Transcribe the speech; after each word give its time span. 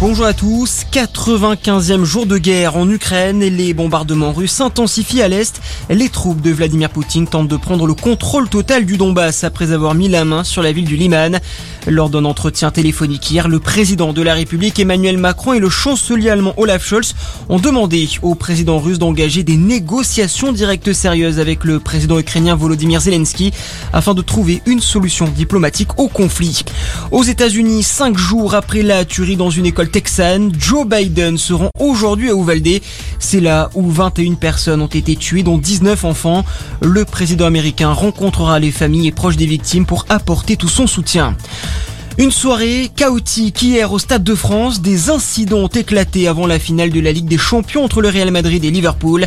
Bonjour 0.00 0.26
à 0.26 0.34
tous. 0.34 0.84
95e 0.92 2.04
jour 2.04 2.26
de 2.26 2.36
guerre 2.36 2.76
en 2.76 2.90
Ukraine 2.90 3.42
et 3.42 3.48
les 3.48 3.72
bombardements 3.72 4.32
russes 4.32 4.52
s'intensifient 4.52 5.22
à 5.22 5.28
l'Est. 5.28 5.60
Les 5.88 6.08
troupes 6.08 6.40
de 6.40 6.50
Vladimir 6.50 6.90
Poutine 6.90 7.28
tentent 7.28 7.48
de 7.48 7.56
prendre 7.56 7.86
le 7.86 7.94
contrôle 7.94 8.48
total 8.48 8.86
du 8.86 8.96
Donbass 8.96 9.44
après 9.44 9.72
avoir 9.72 9.94
mis 9.94 10.08
la 10.08 10.24
main 10.24 10.42
sur 10.42 10.62
la 10.62 10.72
ville 10.72 10.84
du 10.84 10.96
Liman. 10.96 11.38
Lors 11.86 12.10
d'un 12.10 12.24
entretien 12.24 12.70
téléphonique 12.70 13.30
hier, 13.30 13.46
le 13.46 13.60
président 13.60 14.12
de 14.12 14.22
la 14.22 14.34
République 14.34 14.78
Emmanuel 14.78 15.16
Macron 15.16 15.52
et 15.52 15.58
le 15.58 15.68
chancelier 15.68 16.30
allemand 16.30 16.54
Olaf 16.56 16.84
Scholz 16.84 17.14
ont 17.48 17.58
demandé 17.58 18.08
au 18.22 18.34
président 18.34 18.78
russe 18.78 18.98
d'engager 18.98 19.42
des 19.42 19.56
négociations 19.56 20.52
directes 20.52 20.92
sérieuses 20.92 21.38
avec 21.38 21.62
le 21.62 21.78
président 21.78 22.18
ukrainien 22.18 22.56
Volodymyr 22.56 23.00
Zelensky 23.00 23.52
afin 23.92 24.14
de 24.14 24.22
trouver 24.22 24.62
une 24.66 24.80
solution 24.80 25.28
diplomatique 25.28 25.98
au 25.98 26.08
conflit. 26.08 26.64
Aux 27.10 27.22
États-Unis, 27.22 27.82
cinq 27.82 28.16
jours 28.16 28.54
après 28.54 28.82
la 28.82 29.04
tuerie 29.04 29.36
dans 29.36 29.50
une 29.50 29.66
école 29.66 29.83
texane, 29.86 30.52
Joe 30.58 30.86
Biden 30.86 31.38
se 31.38 31.52
rend 31.52 31.70
aujourd'hui 31.78 32.30
à 32.30 32.34
Uvalde. 32.34 32.80
C'est 33.18 33.40
là 33.40 33.70
où 33.74 33.90
21 33.90 34.34
personnes 34.34 34.82
ont 34.82 34.86
été 34.86 35.16
tuées, 35.16 35.42
dont 35.42 35.58
19 35.58 36.04
enfants. 36.04 36.44
Le 36.80 37.04
président 37.04 37.46
américain 37.46 37.92
rencontrera 37.92 38.58
les 38.58 38.70
familles 38.70 39.08
et 39.08 39.12
proches 39.12 39.36
des 39.36 39.46
victimes 39.46 39.86
pour 39.86 40.06
apporter 40.08 40.56
tout 40.56 40.68
son 40.68 40.86
soutien. 40.86 41.36
Une 42.16 42.30
soirée 42.30 42.92
chaotique 42.94 43.60
hier 43.62 43.90
au 43.90 43.98
Stade 43.98 44.22
de 44.22 44.36
France. 44.36 44.80
Des 44.80 45.10
incidents 45.10 45.58
ont 45.58 45.66
éclaté 45.66 46.28
avant 46.28 46.46
la 46.46 46.60
finale 46.60 46.90
de 46.90 47.00
la 47.00 47.10
Ligue 47.10 47.26
des 47.26 47.38
Champions 47.38 47.82
entre 47.82 48.00
le 48.00 48.08
Real 48.08 48.30
Madrid 48.30 48.64
et 48.64 48.70
Liverpool. 48.70 49.26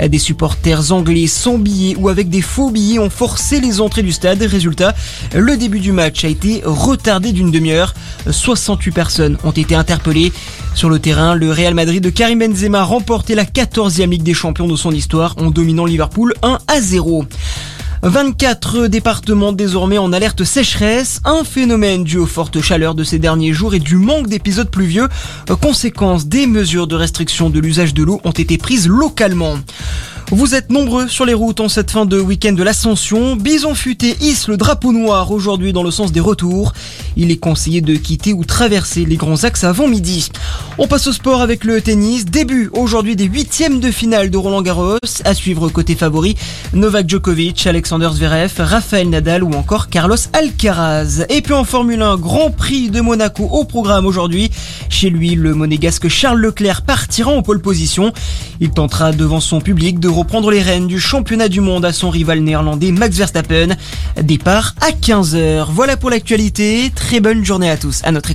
Des 0.00 0.18
supporters 0.20 0.92
anglais 0.92 1.26
sans 1.26 1.58
billets 1.58 1.96
ou 1.96 2.08
avec 2.08 2.28
des 2.28 2.40
faux 2.40 2.70
billets 2.70 3.00
ont 3.00 3.10
forcé 3.10 3.60
les 3.60 3.80
entrées 3.80 4.04
du 4.04 4.12
stade. 4.12 4.40
Résultat, 4.40 4.94
le 5.34 5.56
début 5.56 5.80
du 5.80 5.90
match 5.90 6.24
a 6.24 6.28
été 6.28 6.62
retardé 6.64 7.32
d'une 7.32 7.50
demi-heure. 7.50 7.92
68 8.30 8.92
personnes 8.92 9.36
ont 9.42 9.50
été 9.50 9.74
interpellées. 9.74 10.32
Sur 10.76 10.90
le 10.90 11.00
terrain, 11.00 11.34
le 11.34 11.50
Real 11.50 11.74
Madrid 11.74 12.00
de 12.00 12.10
Karim 12.10 12.38
Benzema 12.38 12.84
remporté 12.84 13.34
la 13.34 13.44
14e 13.44 14.10
Ligue 14.10 14.22
des 14.22 14.34
Champions 14.34 14.68
de 14.68 14.76
son 14.76 14.92
histoire 14.92 15.34
en 15.38 15.50
dominant 15.50 15.86
Liverpool 15.86 16.34
1 16.42 16.58
à 16.68 16.80
0. 16.80 17.24
24 18.02 18.86
départements 18.86 19.52
désormais 19.52 19.98
en 19.98 20.12
alerte 20.12 20.44
sécheresse, 20.44 21.20
un 21.24 21.44
phénomène 21.44 22.04
dû 22.04 22.18
aux 22.18 22.26
fortes 22.26 22.60
chaleurs 22.60 22.94
de 22.94 23.04
ces 23.04 23.18
derniers 23.18 23.52
jours 23.52 23.74
et 23.74 23.80
du 23.80 23.96
manque 23.96 24.28
d'épisodes 24.28 24.70
pluvieux. 24.70 25.08
Conséquence, 25.60 26.26
des 26.26 26.46
mesures 26.46 26.86
de 26.86 26.94
restriction 26.94 27.50
de 27.50 27.58
l'usage 27.58 27.94
de 27.94 28.04
l'eau 28.04 28.20
ont 28.24 28.30
été 28.30 28.56
prises 28.58 28.88
localement. 28.88 29.56
Vous 30.30 30.54
êtes 30.54 30.70
nombreux 30.70 31.08
sur 31.08 31.24
les 31.24 31.32
routes 31.32 31.60
en 31.60 31.70
cette 31.70 31.90
fin 31.90 32.04
de 32.04 32.20
week-end 32.20 32.52
de 32.52 32.62
l'Ascension. 32.62 33.34
Bison 33.34 33.74
Futé 33.74 34.14
hisse 34.20 34.46
le 34.46 34.58
drapeau 34.58 34.92
noir 34.92 35.32
aujourd'hui 35.32 35.72
dans 35.72 35.82
le 35.82 35.90
sens 35.90 36.12
des 36.12 36.20
retours. 36.20 36.74
Il 37.16 37.30
est 37.30 37.38
conseillé 37.38 37.80
de 37.80 37.94
quitter 37.96 38.34
ou 38.34 38.44
traverser 38.44 39.06
les 39.06 39.16
grands 39.16 39.44
axes 39.44 39.64
avant 39.64 39.88
midi. 39.88 40.28
On 40.76 40.86
passe 40.86 41.06
au 41.06 41.12
sport 41.12 41.40
avec 41.40 41.64
le 41.64 41.80
tennis. 41.80 42.26
Début 42.26 42.68
aujourd'hui 42.74 43.16
des 43.16 43.24
huitièmes 43.24 43.80
de 43.80 43.90
finale 43.90 44.28
de 44.28 44.36
Roland 44.36 44.60
Garros. 44.60 44.98
À 45.24 45.32
suivre 45.32 45.70
côté 45.70 45.94
favori, 45.94 46.36
Novak 46.74 47.08
Djokovic, 47.08 47.66
Alexander 47.90 48.14
Zverev, 48.14 48.52
Rafael 48.58 49.08
Nadal 49.08 49.42
ou 49.42 49.54
encore 49.54 49.88
Carlos 49.88 50.18
Alcaraz. 50.34 51.24
Et 51.30 51.40
puis 51.40 51.54
en 51.54 51.64
Formule 51.64 52.02
1, 52.02 52.16
Grand 52.16 52.50
Prix 52.50 52.90
de 52.90 53.00
Monaco 53.00 53.44
au 53.44 53.64
programme 53.64 54.04
aujourd'hui. 54.04 54.50
Chez 54.90 55.08
lui, 55.08 55.34
le 55.34 55.54
monégasque 55.54 56.06
Charles 56.08 56.38
Leclerc 56.38 56.82
partira 56.82 57.30
en 57.30 57.40
pole 57.40 57.62
position. 57.62 58.12
Il 58.60 58.72
tentera 58.72 59.12
devant 59.12 59.40
son 59.40 59.62
public 59.62 60.00
de 60.00 60.08
reprendre 60.08 60.50
les 60.50 60.60
rênes 60.60 60.86
du 60.86 61.00
championnat 61.00 61.48
du 61.48 61.62
monde 61.62 61.86
à 61.86 61.94
son 61.94 62.10
rival 62.10 62.40
néerlandais 62.40 62.92
Max 62.92 63.16
Verstappen. 63.16 63.68
Départ 64.20 64.74
à 64.82 64.90
15h. 64.90 65.68
Voilà 65.70 65.96
pour 65.96 66.10
l'actualité. 66.10 66.92
Très 66.94 67.20
bonne 67.20 67.42
journée 67.42 67.70
à 67.70 67.78
tous. 67.78 68.02
À 68.04 68.12
notre 68.12 68.26